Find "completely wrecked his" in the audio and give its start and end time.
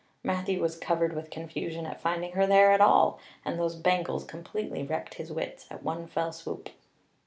4.23-5.31